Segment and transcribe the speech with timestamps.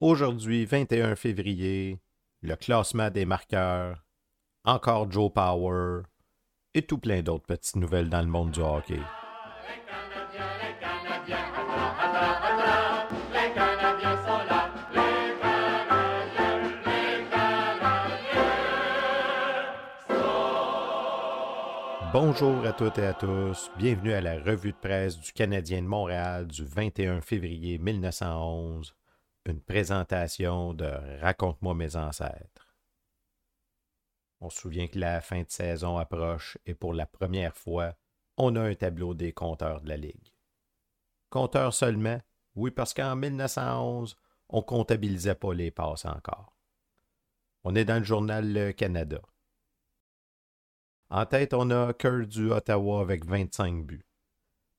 [0.00, 1.98] Aujourd'hui, 21 février,
[2.40, 4.04] le classement des marqueurs,
[4.64, 6.02] encore Joe Power
[6.72, 9.00] et tout plein d'autres petites nouvelles dans le monde du hockey.
[22.12, 25.88] Bonjour à toutes et à tous, bienvenue à la revue de presse du Canadien de
[25.88, 28.94] Montréal du 21 février 1911,
[29.48, 30.90] une présentation de
[31.20, 32.76] Raconte-moi mes ancêtres.
[34.40, 37.94] On se souvient que la fin de saison approche et pour la première fois,
[38.36, 40.32] on a un tableau des compteurs de la Ligue.
[41.30, 42.20] Compteurs seulement,
[42.54, 44.16] oui, parce qu'en 1911,
[44.50, 46.54] on comptabilisait pas les passes encore.
[47.64, 49.20] On est dans le journal Le Canada.
[51.10, 54.06] En tête, on a Kerr du Ottawa avec 25 buts.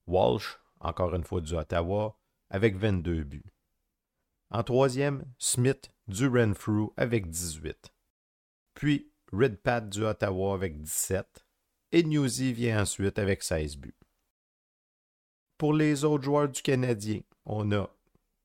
[0.06, 2.16] Walsh, encore une fois du Ottawa,
[2.48, 3.52] avec 22 buts.
[4.50, 7.92] En troisième, Smith du Renfrew avec 18.
[8.74, 11.46] Puis Redpat du Ottawa avec 17.
[11.92, 13.96] Et Newsy vient ensuite avec 16 buts.
[15.56, 17.88] Pour les autres joueurs du Canadien, on a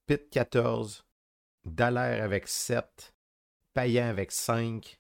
[0.06, 1.06] Pitt 14,
[1.64, 3.16] Dallaire avec 7,
[3.74, 5.00] Payan avec 5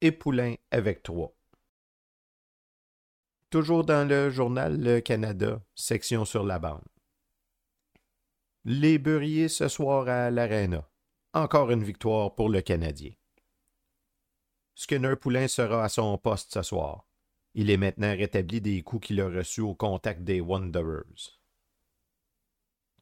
[0.00, 1.32] et Poulain avec 3.
[3.50, 6.82] Toujours dans le journal Le Canada, section sur la bande.
[8.66, 10.88] Les Beurriers ce soir à l'Arena.
[11.34, 13.12] Encore une victoire pour le Canadien.
[14.74, 17.06] Skinner Poulain sera à son poste ce soir.
[17.52, 21.38] Il est maintenant rétabli des coups qu'il a reçus au contact des Wanderers.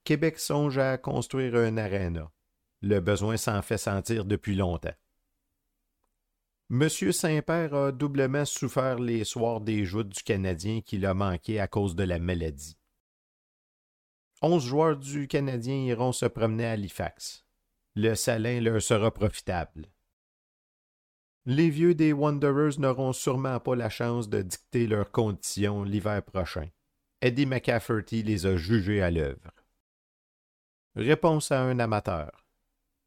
[0.02, 2.32] Québec songe à construire un aréna.
[2.80, 4.96] Le besoin s'en fait sentir depuis longtemps.
[6.70, 11.68] Monsieur Saint-Père a doublement souffert les soirs des joutes du Canadien qu'il a manqué à
[11.68, 12.76] cause de la maladie.
[14.44, 17.46] Onze joueurs du Canadien iront se promener à Halifax.
[17.94, 19.86] Le salin leur sera profitable.
[21.46, 26.68] Les vieux des Wanderers n'auront sûrement pas la chance de dicter leurs conditions l'hiver prochain.
[27.20, 29.52] Eddie McCafferty les a jugés à l'œuvre.
[30.96, 32.44] Réponse à un amateur.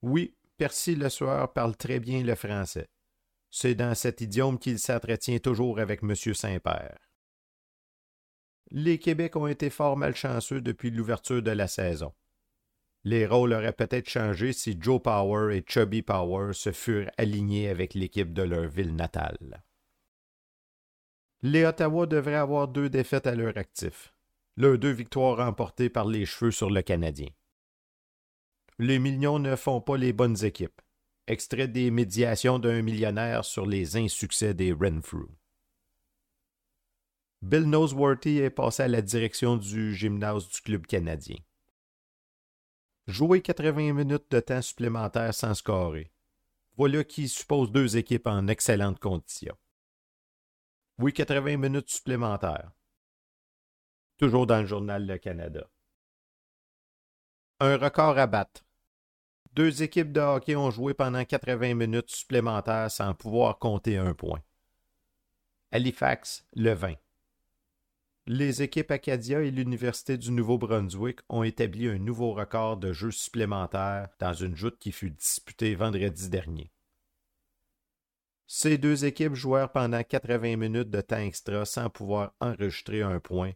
[0.02, 2.88] Oui, Percy Le Sueur parle très bien le français.
[3.52, 6.16] C'est dans cet idiome qu'il s'entretient toujours avec M.
[6.16, 7.05] Saint-Père.
[8.72, 12.14] Les Québec ont été fort malchanceux depuis l'ouverture de la saison.
[13.04, 17.94] Les rôles auraient peut-être changé si Joe Power et Chubby Power se furent alignés avec
[17.94, 19.64] l'équipe de leur ville natale.
[21.44, 24.16] Les Ottawa devraient avoir deux défaites à leur actif,
[24.58, 27.30] leurs deux victoires remportées par les cheveux sur le Canadien.
[28.80, 30.82] Les millions ne font pas les bonnes équipes
[31.28, 35.28] extrait des médiations d'un millionnaire sur les insuccès des Renfrew.
[37.46, 41.38] Bill Noseworthy est passé à la direction du gymnase du club canadien.
[43.06, 46.12] Jouer 80 minutes de temps supplémentaire sans scorer.
[46.76, 49.56] Voilà qui suppose deux équipes en excellentes conditions.
[50.98, 52.72] Oui, 80 minutes supplémentaires.
[54.18, 55.70] Toujours dans le journal Le Canada.
[57.60, 58.66] Un record à battre.
[59.54, 64.42] Deux équipes de hockey ont joué pendant 80 minutes supplémentaires sans pouvoir compter un point.
[65.72, 66.96] Halifax, le 20.
[68.28, 74.10] Les équipes Acadia et l'Université du Nouveau-Brunswick ont établi un nouveau record de jeux supplémentaires
[74.20, 76.72] dans une joute qui fut disputée vendredi dernier.
[78.48, 83.52] Ces deux équipes jouèrent pendant 80 minutes de temps extra sans pouvoir enregistrer un point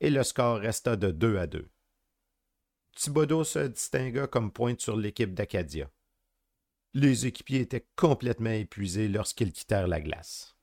[0.00, 1.70] et le score resta de 2 à 2.
[2.96, 5.90] Thibodeau se distingua comme pointe sur l'équipe d'Acadia.
[6.94, 10.56] Les équipiers étaient complètement épuisés lorsqu'ils quittèrent la glace.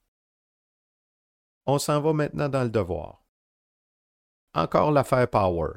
[1.67, 3.21] On s'en va maintenant dans le devoir.
[4.53, 5.69] Encore l'affaire Power.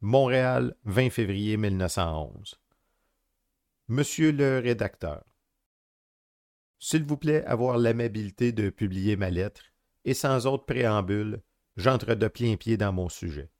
[0.00, 2.58] Montréal, 20 février 1911.
[3.88, 5.22] Monsieur le rédacteur,
[6.78, 9.60] s'il vous plaît, avoir l'amabilité de publier ma lettre,
[10.06, 11.42] et sans autre préambule,
[11.76, 13.50] j'entre de plein pied dans mon sujet.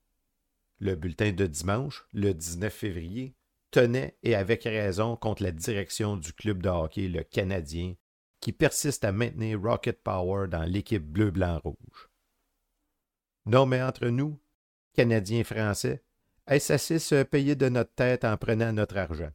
[0.79, 3.35] Le bulletin de dimanche, le 19 février,
[3.71, 7.95] tenait, et avec raison, contre la direction du club de hockey, le Canadien,
[8.41, 12.09] qui persiste à maintenir Rocket Power dans l'équipe bleu-blanc-rouge.
[13.47, 14.41] Non, mais entre nous,
[14.93, 16.03] Canadiens français,
[16.48, 19.31] est-ce assez se payer de notre tête en prenant notre argent?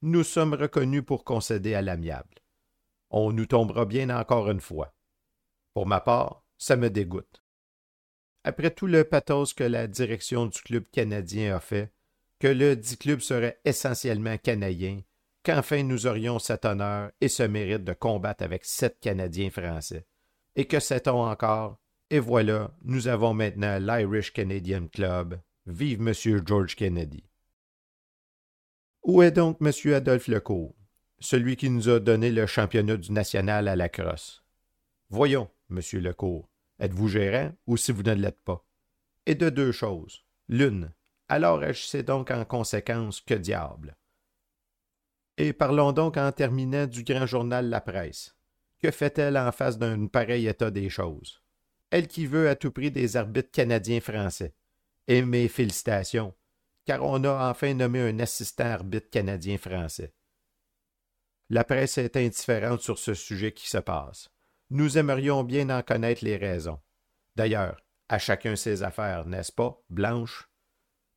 [0.00, 2.34] Nous sommes reconnus pour concéder à l'amiable.
[3.10, 4.94] On nous tombera bien encore une fois.
[5.74, 7.42] Pour ma part, ça me dégoûte.
[8.44, 11.92] Après tout le pathos que la direction du club canadien a fait,
[12.38, 15.00] que le dit club serait essentiellement canadien,
[15.44, 20.06] qu'enfin nous aurions cet honneur et ce mérite de combattre avec sept Canadiens français.
[20.54, 21.81] Et que sait-on encore?
[22.12, 25.40] Et voilà, nous avons maintenant l'Irish Canadian Club.
[25.64, 27.24] Vive Monsieur George Kennedy.
[29.02, 29.94] Où est donc M.
[29.94, 30.74] Adolphe Lecourt,
[31.20, 34.44] celui qui nous a donné le championnat du national à la crosse?
[35.08, 35.80] Voyons, M.
[36.02, 38.62] Lecourt, êtes-vous gérant ou si vous ne l'êtes pas?
[39.24, 40.22] Et de deux choses.
[40.50, 40.92] L'une,
[41.30, 43.96] alors agissez donc en conséquence, que diable.
[45.38, 48.36] Et parlons donc en terminant du grand journal La Presse.
[48.78, 51.41] Que fait-elle en face d'un pareil état des choses?
[51.92, 54.54] Elle qui veut à tout prix des arbitres canadiens-français.
[55.08, 56.34] Et mes félicitations,
[56.86, 60.14] car on a enfin nommé un assistant arbitre canadien-français.
[61.50, 64.30] La presse est indifférente sur ce sujet qui se passe.
[64.70, 66.80] Nous aimerions bien en connaître les raisons.
[67.36, 70.48] D'ailleurs, à chacun ses affaires, n'est-ce pas, Blanche?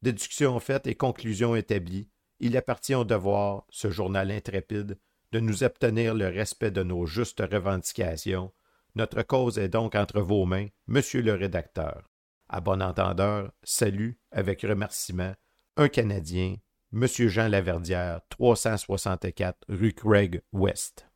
[0.02, 2.10] Déduction faite et conclusion établie,
[2.42, 5.00] il appartient au devoir, ce journal intrépide,
[5.32, 8.52] de nous obtenir le respect de nos justes revendications.
[8.96, 12.10] Notre cause est donc entre vos mains, monsieur le rédacteur.
[12.48, 15.34] À bon entendeur, salut, avec remerciement,
[15.76, 16.56] un Canadien,
[16.92, 21.08] monsieur Jean Laverdière, 364 rue Craig West.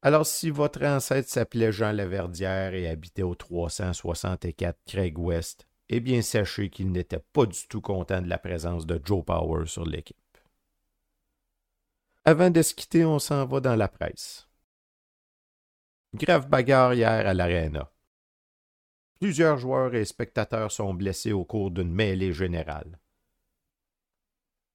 [0.00, 6.22] Alors, si votre ancêtre s'appelait Jean Laverdière et habitait au 364 Craig West, eh bien,
[6.22, 10.16] sachez qu'il n'était pas du tout content de la présence de Joe Power sur l'équipe.
[12.24, 14.48] Avant de se quitter, on s'en va dans la presse.
[16.16, 17.92] Grave bagarre hier à l'Arena.
[19.20, 22.98] Plusieurs joueurs et spectateurs sont blessés au cours d'une mêlée générale.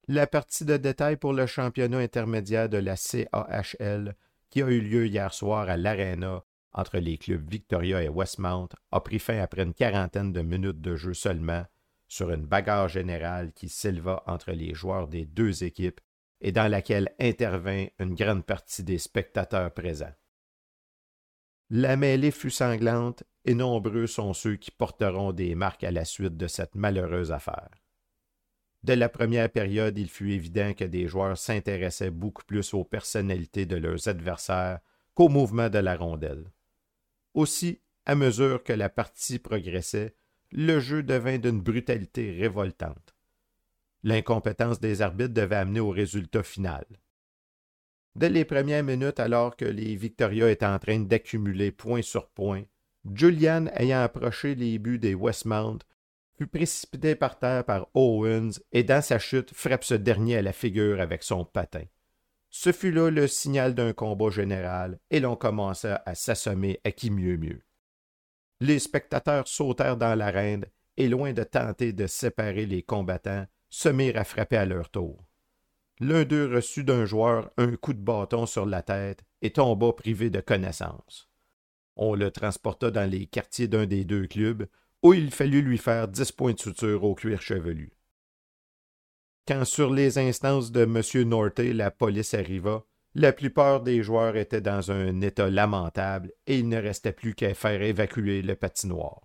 [0.08, 4.16] La partie de détail pour le championnat intermédiaire de la CAHL,
[4.52, 6.44] qui a eu lieu hier soir à l'Arena
[6.74, 10.96] entre les clubs Victoria et Westmount, a pris fin après une quarantaine de minutes de
[10.96, 11.66] jeu seulement,
[12.08, 16.02] sur une bagarre générale qui s'éleva entre les joueurs des deux équipes
[16.40, 20.14] et dans laquelle intervint une grande partie des spectateurs présents.
[21.74, 26.36] La mêlée fut sanglante et nombreux sont ceux qui porteront des marques à la suite
[26.36, 27.70] de cette malheureuse affaire.
[28.84, 33.66] Dès la première période, il fut évident que des joueurs s'intéressaient beaucoup plus aux personnalités
[33.66, 34.82] de leurs adversaires
[35.14, 36.52] qu'au mouvement de la rondelle.
[37.36, 40.14] Aussi, à mesure que la partie progressait,
[40.52, 43.16] le jeu devint d'une brutalité révoltante.
[44.04, 46.84] L'incompétence des arbitres devait amener au résultat final.
[48.16, 52.64] Dès les premières minutes, alors que les Victoria étaient en train d'accumuler point sur point,
[53.14, 55.80] Julian, ayant approché les buts des Westmount,
[56.38, 60.54] fut précipité par terre par Owens et dans sa chute frappe ce dernier à la
[60.54, 61.86] figure avec son patin.
[62.50, 67.10] Ce fut là le signal d'un combat général et l'on commença à s'assommer à qui
[67.10, 67.62] mieux mieux.
[68.60, 70.66] Les spectateurs sautèrent dans l'arène
[70.98, 75.24] et loin de tenter de séparer les combattants, se mirent à frapper à leur tour.
[76.02, 80.32] L'un d'eux reçut d'un joueur un coup de bâton sur la tête et tomba privé
[80.32, 81.30] de connaissance.
[81.96, 84.68] On le transporta dans les quartiers d'un des deux clubs,
[85.04, 87.94] où il fallut lui faire dix points de suture au cuir chevelu.
[89.48, 91.30] Quand sur les instances de M.
[91.30, 92.84] Norte la police arriva,
[93.14, 97.54] la plupart des joueurs étaient dans un état lamentable et il ne restait plus qu'à
[97.54, 99.22] faire évacuer le patinoire.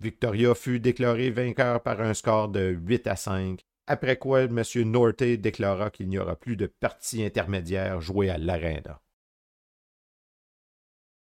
[0.00, 4.62] Victoria fut déclaré vainqueur par un score de 8 à 5, après quoi M.
[4.84, 9.00] Norte déclara qu'il n'y aura plus de partie intermédiaire jouée à l'Arena.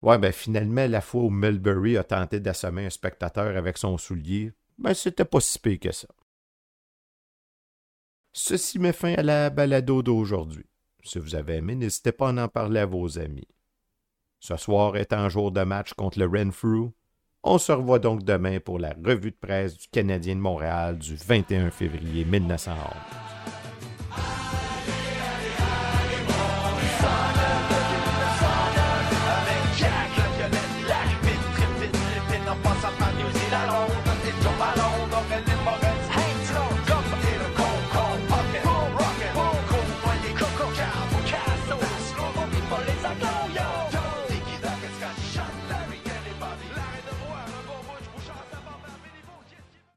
[0.01, 4.53] Ouais, ben finalement, la fois où Mulberry a tenté d'assommer un spectateur avec son soulier,
[4.77, 6.07] ben c'était pas si pire que ça.
[8.31, 10.65] Ceci met fin à la balado d'aujourd'hui.
[11.03, 13.47] Si vous avez aimé, n'hésitez pas à en parler à vos amis.
[14.39, 16.93] Ce soir est un jour de match contre le Renfrew.
[17.43, 21.15] On se revoit donc demain pour la revue de presse du Canadien de Montréal du
[21.15, 23.28] 21 février 1911.